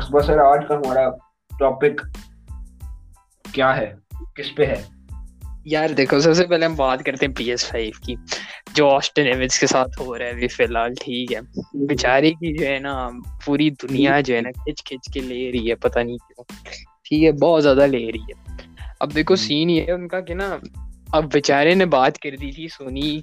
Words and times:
سر 0.00 0.38
آج 0.38 0.60
کا 0.68 0.74
ہمارا 0.74 1.08
ٹاپک 1.58 2.06
کیا 3.52 3.76
ہے؟ 3.76 3.94
کس 4.34 4.54
پہ 4.54 4.66
ہے؟ 4.66 4.82
یار 5.64 5.88
دیکھو 5.88 6.20
سب 6.20 6.34
سے 6.34 6.46
پہلے 6.46 6.66
ہم 6.66 6.74
بات 6.74 7.04
کرتے 7.04 7.26
ہیں 7.26 7.34
پی 7.34 7.50
ایس 7.50 7.68
فائیو 7.68 7.90
کی۔ 8.06 8.14
جو 8.74 8.88
آسٹن 8.88 9.26
ایونس 9.26 9.58
کے 9.58 9.66
ساتھ 9.66 10.00
ہو 10.00 10.18
رہا 10.18 10.24
ہے 10.24 10.30
ابھی 10.30 10.48
فی 10.48 10.64
الحال 10.64 10.94
ٹھیک 11.00 11.32
ہے۔ 11.32 11.40
بیچاری 11.86 12.30
کی 12.30 12.58
جو 12.58 12.66
ہے 12.66 12.78
نا 12.78 13.08
پوری 13.44 13.70
دنیا 13.70 14.20
جو 14.20 14.36
ہے 14.36 14.40
نا 14.40 14.50
کھچ 14.50 14.84
کھچ 14.84 15.14
کے 15.14 15.20
لے 15.20 15.52
رہی 15.52 15.70
ہے 15.70 15.74
پتہ 15.74 15.98
نہیں 15.98 16.16
کیوں۔ 16.16 16.44
ٹھیک 17.04 17.24
ہے 17.24 17.32
بہت 17.32 17.62
زیادہ 17.62 17.86
لے 17.86 18.12
رہی 18.12 18.32
ہے۔ 18.32 18.56
اب 19.00 19.14
دیکھو 19.14 19.36
سین 19.36 19.70
یہ 19.70 19.82
ہے 19.82 19.92
ان 19.92 20.08
کا 20.08 20.20
کہ 20.20 20.34
نا 20.34 20.56
اب 21.12 21.24
بیچارے 21.32 21.74
نے 21.74 21.84
بات 21.84 22.18
کر 22.18 22.30
دی 22.30 22.52
تھی 22.52 22.68
سونی 22.68 23.20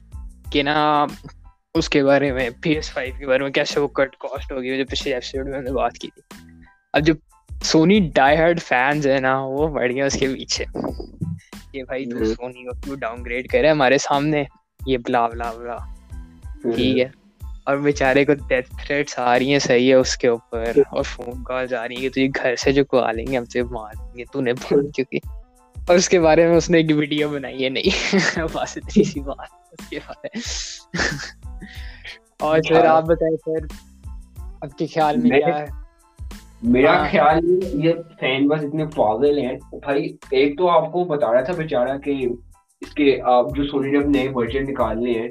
کہ 0.52 0.64
نا 0.64 1.06
اس 1.74 1.90
کے 1.90 2.04
بارے 2.04 2.32
میں 2.32 2.50
پی 2.61 2.71
ایس 2.71 2.92
فائیو 2.92 3.14
کے 3.20 3.28
بارے 3.28 3.43
میں 3.43 3.51
کیسے 3.51 3.79
وہ 3.79 3.88
کٹ 3.88 4.15
کاسٹ 4.15 4.51
ہوگی۔ 4.51 4.78
جو 4.78 4.86
پچھلے 4.86 5.14
ایپیسوڈ 5.14 5.47
میں 5.47 5.57
ہم 5.57 5.64
نے 5.64 5.71
بات 5.71 5.93
کی 5.93 6.07
تھی۔ 6.07 6.49
اب 6.93 7.02
جو 7.02 7.14
سونی 7.64 8.10
ڈائی 8.16 8.38
ہارڈ 8.38 8.61
فینس 8.61 9.07
ہے 9.07 9.20
نا 9.20 9.46
وہ 9.46 9.68
بڑھ 9.68 9.92
گیا 9.92 10.06
اس 10.06 10.14
کے 10.14 10.28
پیچھے۔ 10.28 10.66
کہ 11.71 11.84
بھائی 11.84 12.06
تو 12.06 12.25
سونی 12.25 12.64
کو 12.64 12.82
کیوں 12.82 12.98
ڈاؤن 12.98 13.25
گریڈ 13.25 13.48
کرے؟ 13.48 13.70
ہمارے 13.70 13.98
سامنے۔ 13.98 14.43
یہ 14.86 14.98
بلا 14.98 15.28
بلا 15.28 15.52
بلا۔ 15.52 15.78
ٹھیک 16.75 17.00
ہے۔ 17.00 17.10
اور 17.65 17.78
بیچارے 17.78 18.25
کو 18.25 18.34
ڈیتھ 18.48 18.70
تھریٹس 18.86 19.20
آ 19.20 19.39
رہی 19.39 19.52
ہیں 19.52 19.60
صحیح 19.60 19.89
ہے 19.89 19.93
اس 19.93 20.18
کے 20.18 20.28
اوپر۔ 20.28 20.64
اور 20.89 21.04
فون 21.04 21.43
کالز 21.43 21.74
آ 21.74 21.88
رہی 21.88 21.96
ہیں 21.96 22.02
کہ 22.02 22.10
تجھے 22.10 22.28
گھر 22.28 22.56
سے 22.56 22.71
جو 22.71 22.86
کو 22.86 23.00
آ 23.00 23.12
لیں 23.12 23.28
گے 23.28 23.37
ہم 23.37 23.46
سے 23.46 23.64
مار 23.64 23.93
دیں 23.98 24.18
گے۔ 24.18 24.24
تو 24.34 24.42
نے 24.42 24.54
بھول 24.54 24.92
چکی۔ 24.92 25.18
اور 25.87 25.96
اس 25.96 26.10
کے 26.10 26.20
بارے 26.20 26.48
میں 26.48 26.57
اس 26.57 26.70
نے 26.70 26.78
ایک 26.78 26.98
ویڈیو 26.98 27.29
بنائی 27.29 27.64
ہے 27.64 27.70
نہیں۔ 27.70 28.15
بس 28.54 28.78
اتنی 28.78 29.04
سی 29.04 29.20
بات۔ 29.20 29.74
اس 29.79 29.90
کے 29.90 30.00
بارے 30.07 30.37
اور 32.40 32.59
پھر 32.67 32.86
آپ 32.86 33.03
بتائیں 33.03 33.38
پھر 33.38 33.66
اب 34.62 34.78
کے 34.78 34.88
خیال 34.88 35.17
میں 35.17 35.30
کیا 35.30 35.60
ہے؟ 35.60 35.79
میرا 36.62 37.04
خیال 37.12 37.40
یہ 37.74 37.94
فین 38.20 38.48
بس 38.48 38.64
اتنے 38.64 38.86
پاگل 38.86 39.38
ہیں۔ 39.38 39.58
بھائی 39.72 40.06
ایک 40.32 40.58
تو 40.58 40.70
آپ 40.70 40.92
کو 40.92 41.04
بتا 41.04 41.34
رہا 41.34 41.42
تھا 41.42 41.54
بیچارہ 41.58 41.98
کہ 41.98 42.28
اس 42.82 42.94
کے 42.94 43.20
آپ 43.24 43.46
جو 43.56 43.64
سونی 43.68 43.92
نے 43.92 43.98
اب 43.98 44.10
نئے 44.10 44.28
ورژن 44.34 44.64
نکالنے 44.64 45.12
ہیں 45.12 45.28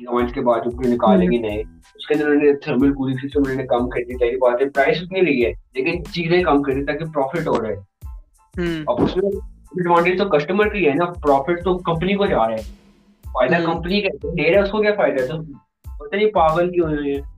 لانچ 0.00 0.32
کے 0.32 0.40
بعد 0.40 0.60
اس 0.64 0.74
نکالیں 0.88 1.32
گے 1.32 1.38
نئے 1.38 1.62
اس 1.94 2.06
کے 2.06 2.14
اندر 2.14 2.26
انہوں 2.26 2.42
نے 2.42 2.52
تھرمل 2.56 2.92
کولنگ 2.92 3.16
سسٹم 3.16 3.40
انہوں 3.40 3.56
نے 3.56 3.66
کم 3.66 3.88
کر 3.88 4.00
دی 4.00 4.18
تاکہ 4.18 4.36
بات 4.36 4.62
ہے 4.62 4.68
پرائس 4.68 4.98
اتنی 5.02 5.20
رہی 5.20 5.44
ہے 5.44 5.52
لیکن 5.74 6.04
چیزیں 6.04 6.42
کم 6.42 6.62
کر 6.62 6.72
دی 6.72 6.84
تاکہ 6.84 7.04
پروفٹ 7.04 7.48
ہو 7.48 7.62
رہا 7.62 7.68
ہے۔ 7.68 7.76
اب 8.86 9.02
اس 9.02 9.16
میں 9.16 9.30
ایڈوانٹیج 9.34 10.18
تو 10.18 10.24
کسٹمر 10.24 10.68
کی 10.68 10.88
ہے 10.88 10.94
نا 10.94 11.04
پروفٹ 11.04 11.64
تو 11.64 11.78
کمپنی 11.78 12.14
کو 12.14 12.26
جا 12.26 12.38
رہا 12.38 12.54
ہے۔ 12.54 12.62
فائدہ 13.24 13.56
کمپنی 13.64 14.00
کا 14.00 14.26
لے 14.26 14.50
رہا 14.50 14.58
ہے 14.58 14.64
اس 14.64 14.70
کو 14.70 14.78
کیا 14.78 14.94
فائدہ 14.96 15.22
ہے؟ 15.22 15.26
تو 15.26 15.38
پتہ 16.04 16.16
نہیں 16.16 16.30
پاگل 16.30 16.70
کیوں 16.70 16.88
ہوئے 16.88 17.14
ہیں۔ 17.14 17.37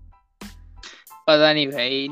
پتا 1.27 1.53
نہیں 1.53 1.67
بھائی 1.67 2.09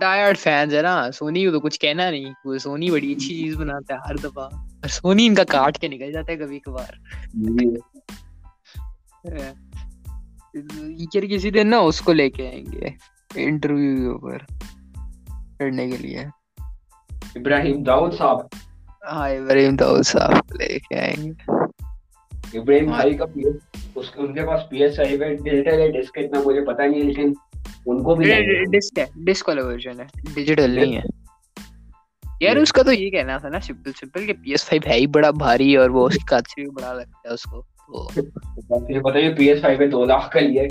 ڈائر 0.00 0.34
فینس 0.34 0.74
ہے 0.74 0.82
نا 0.82 1.12
سونی 1.12 1.44
کو 1.44 1.50
تو 1.50 1.60
کچھ 1.60 1.80
کہنا 1.80 2.10
نہیں 2.10 2.32
وہ 2.44 2.58
سونی 2.58 2.90
بڑی 2.90 3.12
اچھی 3.12 3.28
چیز 3.28 3.56
بناتا 3.56 3.94
ہے 3.94 3.98
ہر 4.08 4.14
دفعہ 4.14 4.44
اور 4.44 4.88
سونی 4.88 5.26
ان 5.26 5.34
کا 5.34 5.44
کاٹ 5.44 5.78
کے 5.78 5.88
نکل 5.88 6.12
جاتا 6.12 6.32
ہے 6.32 6.36
کبھی 6.36 6.58
کبھار 6.58 6.92
کسی 11.28 11.50
دن 11.50 11.70
نا 11.70 11.78
اس 11.78 12.00
کو 12.00 12.12
لے 12.12 12.30
کے 12.30 12.48
آئیں 12.48 12.64
گے 12.72 12.86
انٹرویو 13.34 13.96
کے 13.96 14.06
اوپر 14.06 14.38
کرنے 15.58 15.90
کے 15.90 15.96
لیے 15.96 16.18
ابراہیم 17.36 17.82
داؤد 17.82 18.12
صاحب 18.12 18.38
ہاں 19.06 19.30
ابراہیم 19.30 19.76
داؤد 19.76 20.02
صاحب 20.02 20.54
لے 20.60 20.78
کے 20.78 21.00
آئیں 21.00 21.24
گے 21.24 21.30
ابراہیم 22.58 22.86
بھائی 22.86 23.16
کا 23.16 23.26
پی 23.26 23.40
ایس 23.40 23.56
اس 23.94 24.10
کے 24.10 24.20
ان 24.20 24.34
کے 24.34 24.46
پاس 24.46 24.60
پی 24.68 24.82
ایس 24.82 25.00
آئی 25.00 25.20
ہے 25.20 25.34
ڈیجیٹل 25.34 25.80
ہے 25.80 25.90
ڈسک 25.90 26.18
اتنا 26.18 26.40
مجھے 26.46 26.60
پتا 26.60 26.86
نہیں 26.86 27.00
ہے 27.00 27.06
لیکن 27.06 27.32
ان 27.86 28.02
کو 28.02 28.14
بھی 28.14 28.24
ڈسک 28.72 28.98
ہے 28.98 29.04
ڈسک 29.16 29.48
والا 29.48 29.64
ورژن 29.66 30.00
ہے 30.00 30.04
ڈیجیٹل 30.34 30.70
نہیں 30.70 30.96
ہے۔ 30.96 31.00
یار 32.40 32.56
اس 32.56 32.72
کا 32.72 32.82
تو 32.82 32.92
یہ 32.92 33.10
کہنا 33.10 33.36
تھا 33.38 33.48
نا 33.48 33.60
سمپل 33.60 33.90
سمپل 34.00 34.26
کہ 34.26 34.32
پی 34.32 34.50
ایس 34.50 34.64
فائیو 34.64 34.90
ہے 34.90 34.94
ہی 34.94 35.06
بڑا 35.06 35.30
بھاری 35.30 35.76
اور 35.76 35.90
وہ 35.90 36.06
اس 36.06 36.14
کی 36.14 36.26
کاچ 36.26 36.54
بھی 36.54 36.70
بڑا 36.70 36.92
لگتا 36.92 37.28
ہے 37.28 37.34
اس 37.34 37.42
کو۔ 37.42 37.62
بتائیے 39.00 39.34
پی 39.34 39.48
ایس 39.48 39.60
فائیو 39.60 39.78
میں 39.78 39.86
دو 39.86 40.04
لاکھ 40.04 40.30
کا 40.30 40.40
لیے 40.40 40.68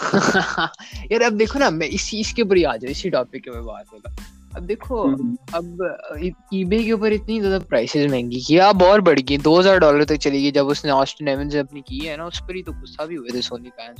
یار 1.10 1.20
اب 1.20 1.38
دیکھو 1.38 1.58
نا 1.58 1.68
میں 1.70 1.88
اسی 1.90 2.20
اس 2.20 2.32
کے 2.34 2.42
اوپر 2.42 2.56
ہی 2.56 2.64
آ 2.64 2.76
جاؤ 2.76 2.90
اسی 2.90 3.10
ٹاپک 3.10 3.48
میں 3.48 3.62
بات 3.62 3.84
ہوگا۔ 3.92 4.10
اب 4.54 4.68
دیکھو 4.68 5.14
اب 5.52 5.82
ای 6.50 6.64
بے 6.64 6.82
کے 6.82 6.92
اوپر 6.92 7.10
اتنی 7.10 7.40
زیادہ 7.40 7.62
پرائسز 7.68 8.12
مہنگی 8.12 8.40
کی 8.40 8.60
اب 8.60 8.84
اور 8.84 9.00
بڑھ 9.00 9.20
گئی 9.28 9.36
دو 9.36 9.60
ہزار 9.60 9.78
ڈالر 9.78 10.04
تک 10.04 10.20
چلی 10.20 10.42
گئی 10.42 10.50
جب 10.50 10.68
اس 10.68 10.84
نے 10.84 10.90
آسٹن 10.90 11.28
ایون 11.28 11.50
سے 11.50 11.58
اپنی 11.58 11.80
کی 11.80 12.08
ہے 12.08 12.16
نا 12.16 12.24
اس 12.24 12.46
پر 12.46 12.54
ہی 12.54 12.62
تو 12.62 12.72
غصہ 12.72 13.02
بھی 13.02 13.16
ہوئے 13.16 13.30
تھے 13.30 13.40
سونی 13.40 13.70
فینس 13.76 13.98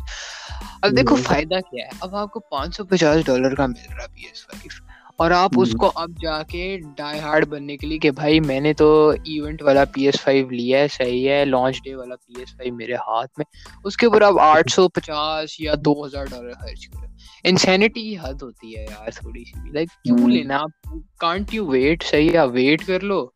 اب 0.83 0.97
دیکھو 0.97 1.16
فائدہ 1.16 1.60
کیا 1.71 1.84
ہے؟ 1.84 1.99
اب 2.00 2.16
آپ 2.16 2.31
کو 2.31 2.41
پانچ 2.41 2.77
سو 2.77 2.84
پچاس 2.84 3.25
ڈالر 3.25 3.55
کا 3.55 3.66
مل 3.66 3.94
رہا 3.97 4.06
پی 4.06 4.22
ایس 4.22 4.47
فائیو 4.47 5.00
اور 5.20 5.31
آپ 5.31 5.50
اس 5.56 5.72
کو 5.72 5.92
اب 5.94 6.10
جا 6.22 6.42
کے 6.42 6.78
ڈائی 6.97 7.20
ہارڈ 7.20 7.47
بننے 7.47 7.76
کے 7.76 7.86
لیے 7.86 7.98
کہ 7.98 8.10
بھائی 8.10 8.41
میں 8.41 8.60
نے 8.60 8.72
تو 8.72 9.10
ایونٹ 9.10 9.62
والا 9.62 9.84
پی 9.84 10.06
ایس 10.06 10.20
فائیو 10.20 10.50
لیا 10.50 10.78
ہے 10.78 10.88
صحیح 10.88 11.31
ہے 11.31 11.44
لانچ 11.44 11.76
ڈے 11.84 11.94
والا 11.94 12.14
پی 12.16 12.32
ایس 12.38 12.56
فائیو 12.56 12.75
میرے 12.75 12.94
ہاتھ 12.94 13.30
میں۔ 13.38 13.44
اس 13.84 13.97
کے 13.97 14.06
اوپر 14.06 14.22
آپ 14.22 14.41
آٹھ 14.41 14.72
سو 14.72 14.88
پچاس 14.88 15.60
یا 15.60 15.75
دو 15.84 16.06
ہزار 16.06 16.25
ڈالر 16.25 16.50
خرچ 16.50 16.88
کریں 16.88 17.12
انسینٹی 17.44 17.88
کی 17.88 18.16
حد 18.22 18.42
ہوتی 18.42 18.76
ہے 18.76 18.82
یار 18.82 19.10
تھوڑی 19.10 19.44
سی 19.44 19.70
لائک 19.72 19.88
کیوں 20.04 20.28
لینا؟ 20.28 20.56
آپ 20.56 20.88
کانٹ 21.19 21.54
یو 21.54 21.66
ویٹ 21.66 22.03
صحیح 22.03 22.30
ہے 22.32 22.47
ویٹ 22.47 22.86
کر 22.86 23.00
لو۔ 23.00 23.28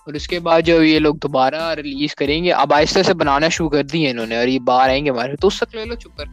اور 0.00 0.14
اس 0.14 0.28
کے 0.28 0.38
بعد 0.38 0.62
جو 0.62 0.82
یہ 0.82 0.98
لوگ 0.98 1.14
دوبارہ 1.14 1.74
ریلیز 1.74 2.14
کریں 2.14 2.44
گے۔ 2.44 2.52
اب 2.52 2.74
آہستہ 2.74 3.02
سے 3.02 3.14
بنانا 3.14 3.48
شروع 3.48 3.68
کر 3.68 3.82
دیے 3.82 4.10
انہوں 4.10 4.26
نے 4.26 4.36
اور 4.36 4.48
یہ 4.48 4.58
باہر 4.58 4.88
آئیں 4.88 5.04
گے 5.04 5.10
ہمارے۔ 5.10 5.36
تو 5.36 5.46
اس 5.46 5.60
تک 5.60 5.74
لے 5.74 5.84
لو 5.84 5.94
چپ 5.94 6.16
کر۔ 6.16 6.24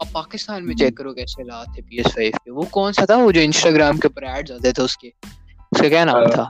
اب 0.00 0.12
پاکستان 0.12 0.66
میں 0.66 0.74
چیک 0.74 0.96
کرو 0.96 1.14
کیسے 1.14 1.42
لات 1.42 1.66
تھے 1.74 1.82
پی 1.82 1.96
ایس 1.96 2.14
فائیو 2.14 2.30
کے 2.44 2.50
وہ 2.50 2.62
کون 2.70 2.92
سا 2.92 3.04
تھا؟ 3.04 3.16
وہ 3.16 3.32
جو 3.32 3.40
انسٹاگرام 3.40 3.96
کے 3.96 4.08
اوپر 4.08 4.22
ایڈز 4.22 4.52
آتے 4.52 4.72
تھے 4.72 4.82
اس 4.82 4.96
کے۔ 4.96 5.08
اس 5.72 5.80
کا 5.80 5.88
کیا 5.88 6.04
نام 6.04 6.26
تھا؟ 6.34 6.44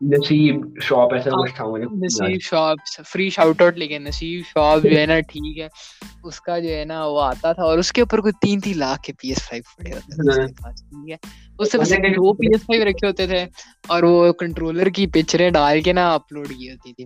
نصیب 0.00 0.80
شاپ 0.82 1.14
ایسا 1.14 1.30
کچھ 1.30 1.54
تھا 1.56 1.64
مجھے۔ 1.64 1.84
نصیب 1.84 2.38
شاپ 2.42 2.76
فری 3.06 3.28
شاؤٹ 3.30 3.62
آؤٹ 3.62 3.78
لیکن 3.78 4.04
نصیب 4.04 4.40
شاپ 4.46 4.82
جو 4.82 4.98
ہے 4.98 5.06
نا 5.06 5.20
ٹھیک 5.20 5.58
ہے۔ 5.58 5.68
اس 6.24 6.40
کا 6.40 6.58
جو 6.58 6.68
ہے 6.68 6.84
نا 6.84 7.06
وہ 7.06 7.20
آتا 7.20 7.52
تھا 7.52 7.62
اور 7.62 7.78
اس 7.78 7.92
کے 7.92 8.00
اوپر 8.00 8.20
کوئی 8.20 8.32
تین 8.40 8.60
تین 8.60 8.78
لاکھ 8.78 9.02
کے 9.02 9.12
پی 9.12 9.28
ایس 9.28 9.48
فائیو 9.48 9.62
پڑے 9.78 9.92
ہوتے 9.92 10.32
تھے 10.32 11.14
اس 11.58 11.72
سے 11.72 11.78
بس 11.78 11.90
دو 11.90 12.32
پی 12.32 12.46
ایس 12.46 12.60
فائیو 12.60 12.84
رکھے 12.84 13.06
ہوتے 13.06 13.26
تھے 13.26 13.46
اور 13.86 14.02
وہ 14.02 14.32
کنٹرولر 14.32 14.86
کی 14.86 15.06
پکچریں 15.06 15.50
ڈال 15.50 15.80
کے 15.80 15.92
نا 15.92 16.14
اپلوڈ 16.14 16.48
کی 16.48 16.70
ہوتی 16.70 16.92
تھی۔ 16.92 17.04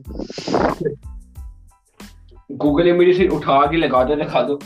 گوگل 2.51 2.91
امیجی 2.91 3.29
اٹھا 3.33 3.71
کے 3.71 3.77
لگا 3.77 4.03
دو 4.03 4.15
دکھا 4.15 4.43
دو۔ 4.49 4.59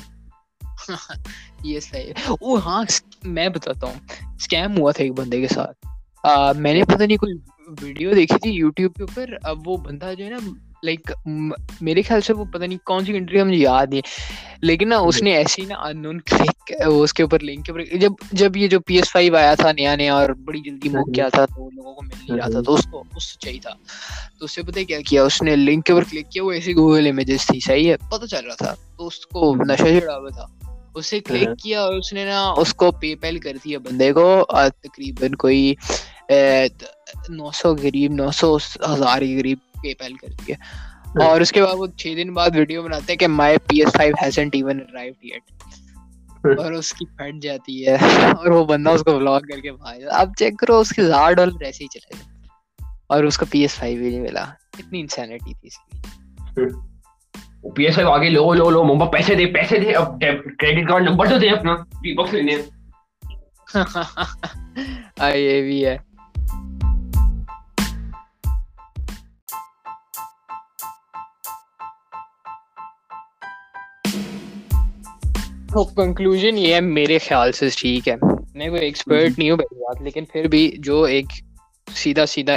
یہ 1.63 1.81
صحیح 1.81 2.13
او 2.29 2.59
ہاں 2.59 2.85
میں 3.25 3.49
بتاتا 3.49 3.87
ہوں 3.87 3.95
اسکیم 4.35 4.79
ہوا 4.79 4.93
تھا 4.93 5.05
ایک 5.05 5.13
بندے 5.13 5.41
کے 5.41 5.49
ساتھ۔ 5.49 5.87
میں 6.57 6.75
نے 6.75 6.85
پتہ 6.85 7.03
نہیں 7.03 7.17
کوئی 7.17 7.33
ویڈیو 7.83 8.13
دیکھی 8.15 8.39
تھی 8.39 8.51
یوٹیوب 8.51 8.95
کے 8.95 9.03
اوپر۔ 9.03 9.31
اب 9.43 9.69
وہ 9.69 9.77
بندہ 9.77 10.13
جو 10.19 10.25
ہے 10.25 10.31
نا 10.31 10.37
لائک 10.83 11.13
میرے 11.81 12.03
خیال 12.03 12.21
سے 12.21 12.33
وہ 12.33 12.45
پتہ 12.45 12.65
نہیں 12.65 12.79
کون 12.85 13.05
سی 13.05 13.13
کنٹری 13.13 13.39
کا 13.39 13.45
مجھے 13.45 13.59
یاد 13.59 13.87
نہیں 13.91 14.01
لیکن 14.63 14.89
نا 14.89 14.97
اس 14.97 15.23
نے 15.23 15.33
ایسی 15.37 15.63
نا 15.63 15.75
انون 15.75 16.21
کلک 16.21 16.73
اس 16.87 17.13
کے 17.15 17.23
اوپر 17.23 17.41
لنک 17.41 17.67
کے 17.67 17.73
اوپر 17.73 17.97
جب 17.97 18.13
جب 18.33 18.57
یہ 18.57 18.69
جو 18.69 18.81
پی 18.81 18.97
ایس 18.97 19.13
فائیو 19.13 19.37
آیا 19.37 19.55
تھا 19.55 19.73
نیا 19.73 19.97
نیا 19.97 20.15
اور 20.15 20.29
بڑی 20.31 20.61
جلدی 20.61 20.89
موک 20.89 21.15
کیا 21.15 21.29
تھا 21.29 21.47
تو 21.47 21.71
لوگوں 21.71 21.95
کو 21.95 22.03
مل 22.03 22.15
نہیں 22.29 22.39
رہا 22.39 22.51
تھا 22.51 22.61
تو 22.61 22.75
اس 22.75 22.87
کو 22.91 23.05
اس 23.17 23.25
سے 23.25 23.37
چاہیے 23.39 23.59
تھا۔ 23.61 23.71
تو 24.39 24.45
اس 24.45 24.55
سے 24.55 24.63
پتہ 24.63 24.81
کیا 24.89 25.01
کیا 25.01 25.25
اس 25.25 25.43
نے 25.43 25.57
لنک 25.57 25.87
کے 25.87 25.93
اوپر 25.93 26.05
کلک 26.11 26.31
کیا 26.31 26.45
وہ 26.45 26.53
ایسی 26.53 26.75
گوگل 26.75 27.07
امیجز 27.07 27.47
تھی 27.47 27.61
صحیح 27.61 27.91
ہے 27.91 27.97
پتہ 27.97 28.27
چل 28.27 28.47
رہا 28.47 28.55
تھا۔ 28.55 28.75
تو 28.99 29.07
اس 29.07 29.27
کو 29.27 29.55
نشہ 29.57 30.01
چڑھا 30.01 30.17
ہوا 30.17 30.29
تھا۔ 30.29 30.47
اسے 30.95 31.21
کلک 31.21 31.59
کیا 31.63 31.83
اور 31.83 31.95
اس 31.95 32.13
نے 32.13 32.25
نا 32.25 32.55
اس 32.57 32.75
کو 32.75 32.91
پے 32.91 33.15
پیل 33.15 33.39
کر 33.39 33.57
دیا 33.65 33.79
بندے 33.79 34.13
کو 34.13 34.45
تقریباً 34.83 35.33
کوئی 35.35 35.75
نو 37.29 37.51
سو 37.51 37.75
قریب 37.75 38.13
نو 38.13 38.31
سو 38.31 38.57
ہزار 38.91 39.21
کے 39.21 39.39
قریب 39.41 39.59
پے 39.83 39.95
پیل 39.95 40.15
کر 40.15 40.29
دیا۔ 40.29 40.57
اور 41.25 41.41
اس 41.41 41.53
کے 41.53 41.63
بعد 41.63 41.75
وہ 41.75 41.87
چھ 41.87 42.15
دن 42.17 42.33
بعد 42.33 42.51
ویڈیو 42.55 42.83
بناتے 42.83 43.13
ہیں 43.13 43.17
کہ 43.17 43.29
my 43.29 43.57
P 43.57 43.83
S 43.83 43.93
five 43.97 44.15
hasn't 44.23 44.55
even 44.55 44.81
arrived 44.81 45.25
yet 45.25 45.53
اور 46.59 46.73
اس 46.73 46.93
کی 46.93 47.05
پھٹ 47.07 47.43
جاتی 47.43 47.87
ہے۔ 47.87 47.95
اور 48.21 48.47
وہ 48.47 48.65
بندہ 48.65 48.91
اس 48.91 49.03
کو 49.03 49.19
بلاگ 49.19 49.41
کر 49.41 49.61
کے 49.61 49.73
بھائی 49.73 50.05
اب 50.11 50.31
چیک 50.39 50.59
کرو 50.59 50.79
اس 50.79 50.89
کے 50.89 51.03
ہزار 51.03 51.33
ڈالر 51.33 51.63
ایسے 51.63 51.85
ہی 51.85 51.89
چلے 51.89 52.19
گئے۔ 52.19 52.47
اور 53.07 53.25
اس 53.25 53.39
کو 53.39 53.47
پی 53.51 53.61
ایس 53.61 53.75
فائیو 53.75 53.99
بھی 53.99 54.09
نہیں 54.11 54.21
ملا۔ 54.21 54.45
اتنی 54.79 55.01
انسینٹی 55.01 55.55
تھی 55.55 55.69
اس 55.69 55.77
کی۔ 55.77 56.94
پی 57.77 57.85
ایس 57.85 57.99
آئی 57.99 58.07
آگے 58.07 58.29
لو 58.29 58.55
لو 58.55 58.71
لو 58.71 58.85
ممبا 58.85 59.07
پیسے 59.07 59.35
دے 59.35 59.47
پیسے 59.47 59.79
دے 59.79 59.93
اب 59.93 60.21
کریڈٹ 60.21 60.89
کارڈ 60.89 61.03
نمبر 61.03 61.27
تو 61.27 61.39
دے 61.39 61.49
اپنا 61.49 61.75
باکس 62.17 62.35
لینے 62.35 62.57
یہ 65.35 65.63
بھی 65.63 65.87
ہے۔ 65.87 65.97
کنکلوژن 75.97 76.59
یہ 76.59 76.75
ہے 76.75 76.81
میرے 76.81 77.19
خیال 77.19 77.53
سے 77.53 77.69
ٹھیک 77.77 78.09
ہے۔ 78.09 78.15
میں 78.55 78.69
کوئی 78.69 78.83
ایکسپرٹ 78.83 79.39
نہیں 79.39 79.51
ہوں 79.51 79.57
بات 79.57 80.03
لیکن 80.03 80.25
پھر 80.25 80.49
بھی 80.49 80.77
جو 80.79 81.03
ایک 81.03 81.27
سیدھا 81.95 82.27
سیدھا 82.27 82.55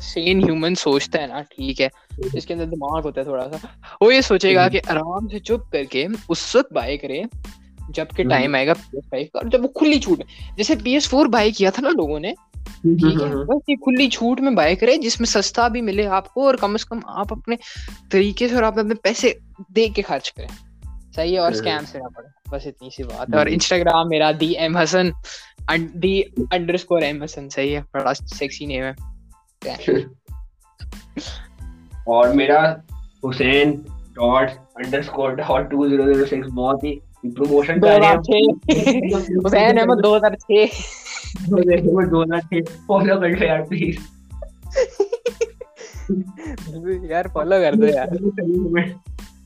سین 0.00 0.44
ہیومن 0.44 0.74
سوچتا 0.74 1.22
ہے 1.22 1.26
نا 1.26 1.42
ٹھیک 1.42 1.80
ہے۔ 1.80 1.88
اس 2.32 2.46
کے 2.46 2.54
اندر 2.54 2.64
دماغ 2.64 3.00
ہوتا 3.04 3.20
ہے 3.20 3.24
تھوڑا 3.24 3.48
سا۔ 3.50 3.66
وہ 4.00 4.14
یہ 4.14 4.20
سوچے 4.20 4.54
گا 4.54 4.68
کہ 4.68 4.80
آرام 4.88 5.28
سے 5.28 5.38
چپ 5.38 5.72
کر 5.72 5.84
کے 5.84 6.06
اس 6.28 6.56
وقت 6.56 6.72
بائی 6.72 6.98
کرے 6.98 7.22
جبکہ 7.88 8.24
ٹائم 8.24 8.54
آئے 8.54 8.66
گا 8.66 8.74
پی 8.74 8.96
ایس 8.96 9.08
فائیو 9.10 9.26
کا۔ 9.32 9.38
اور 9.38 9.50
جب 9.50 9.62
وہ 9.62 9.68
کھلی 9.68 10.00
چھوٹ 10.00 10.22
جیسے 10.56 10.74
پی 10.84 10.92
ایس 10.92 11.08
فور 11.08 11.26
بائی 11.26 11.50
کیا 11.50 11.70
تھا 11.70 11.82
نا 11.82 11.88
لوگوں 11.88 12.20
نے 12.20 12.32
کھلی 13.76 14.08
چھوٹ 14.08 14.40
میں 14.40 14.52
بائی 14.52 14.76
کرے 14.76 14.96
جس 14.96 15.20
میں 15.20 15.26
سستا 15.26 15.68
بھی 15.68 15.80
ملے 15.80 16.06
آپ 16.06 16.34
کو 16.34 16.46
اور 16.46 16.54
کم 16.54 16.74
از 16.74 16.84
کم 16.84 16.98
آپ 17.04 17.32
اپنے 17.32 17.56
طریقے 18.10 18.48
سے 18.48 18.54
اور 18.54 18.62
آپ 18.62 18.78
اپنے 18.78 18.94
پیسے 18.94 19.32
دے 19.76 19.88
کے 19.88 20.02
خرچ 20.02 20.32
کریں۔ 20.32 20.48
صحیح 21.14 21.32
ہے 21.32 21.38
اور 21.38 21.52
اسکیم 21.52 21.84
سے 21.86 21.98
نہ 21.98 22.08
پڑے 22.16 22.28
بس 22.50 22.66
اتنی 22.66 22.88
سی 22.90 23.02
بات 23.02 23.34
ہے۔ 23.34 23.38
اور 23.38 23.46
انسٹاگرام 23.46 24.08
میرا 24.08 24.30
the 24.40 24.56
M 24.56 24.76
Hasan 24.76 25.10
the 25.94 26.22
underscore 26.74 27.02
M 27.02 27.22
Hasan 27.22 27.48
صحیح 27.48 27.76
ہے۔ 27.76 27.82
بڑا 27.92 28.14
سیکسی 28.14 28.66
نیم 28.66 28.84
ہے۔ 28.84 28.92
اور 32.08 32.28
میرا 32.28 32.72
Hussain 33.24 33.70
dot 33.92 34.50
underscore 34.98 35.30
dot 35.30 35.70
two 35.70 35.88
zero 35.88 36.12
zero 36.12 36.24
six 36.26 36.52
بہت 36.52 36.84
ہی 36.84 36.98
پروموشن 37.30 37.80
کر 37.80 37.88
رہے 37.88 38.06
ہیں۔ 38.06 38.16
حسین 39.46 39.78
احمد 39.78 40.04
دو 40.04 40.16
ہزار 40.16 40.36
چھ۔ 40.36 40.64
دو 42.10 42.22
ہزار 42.22 42.40
چھ۔ 42.40 42.72
فالو 42.86 43.20
کر 43.20 43.28
لو 43.28 43.44
یار 43.46 43.60
پلیز 43.68 43.96
یار 47.10 47.24
فالو 47.32 47.56
کر 47.60 47.72
دو 47.72 47.86
یار۔ 47.86 48.06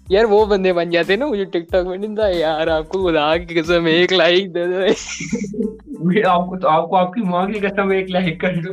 یار 0.08 0.24
وہ 0.24 0.46
بندے 0.46 0.72
بن 0.72 0.90
جاتے 0.90 1.16
نا 1.16 1.26
مجھے 1.26 1.44
ٹک 1.44 1.72
ٹاک 1.72 1.86
میں 1.86 1.98
نہیں 1.98 2.16
تھا۔ 2.16 2.28
یار 2.28 2.66
آپ 2.66 2.88
کو 2.88 3.08
خدا 3.08 3.36
کی 3.36 3.60
قسم 3.60 3.84
ایک 3.84 4.12
لائک 4.12 4.54
دے 4.54 4.66
دو۔ 4.66 4.80
آپ 6.30 6.46
کو 6.46 6.58
تو 6.58 6.68
آپ 6.68 6.88
کو 6.90 6.96
آپ 6.96 7.12
کی 7.12 7.20
ماں 7.20 7.46
کی 7.46 7.60
قسم 7.60 7.88
ایک 7.90 8.10
لائک 8.10 8.40
کر 8.40 8.54
دو۔ 8.54 8.70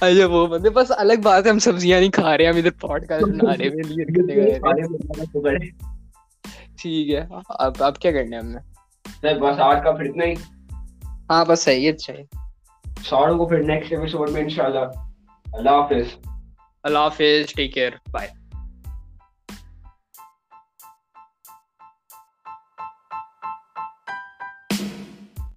اچھا 0.00 0.26
وہ 0.26 0.46
بندے 0.46 0.70
بس 0.70 0.92
الگ 0.96 1.12
بات 1.22 1.44
ہے 1.44 1.50
ہم 1.50 1.58
سبزیاں 1.58 2.00
نہیں 2.00 2.10
کھا 2.10 2.38
رہے 2.38 2.46
ہم 2.46 2.56
ادھر 2.56 2.70
پوڈ 2.70 3.06
کاسٹ 3.06 3.24
بنا 3.24 3.56
رہے 3.56 3.64
ہیں 3.64 3.70
ٹھیک 6.82 7.10
ہے 7.10 7.26
اب 7.48 7.72
اب 7.78 7.98
کیا 7.98 8.12
کرنا 8.12 8.36
ہے 8.36 8.42
ہم 8.42 8.48
نے؟ 8.48 8.78
بس 9.34 9.58
آج 9.58 9.76
کا 9.84 9.92
پھر 9.92 10.04
اتنا 10.04 10.24
ہی۔ 10.24 10.34
ہاں 11.30 11.44
بس 11.44 11.60
صحیح 11.60 11.84
ہے 11.84 11.88
اچھا 11.88 12.12
ساروں 13.08 13.38
کو 13.38 13.46
پھر 13.46 13.62
نیکسٹ 13.62 13.92
ایپیسوڈ 13.92 14.30
میں 14.30 14.42
انشاءاللہ۔ 14.42 14.78
اللہ 15.52 15.70
حافظ۔ 15.70 16.28
اللہ 16.82 16.98
حافظ 16.98 17.54
ٹیک 17.54 17.74
کیئر 17.74 17.90
بائے 18.10 18.28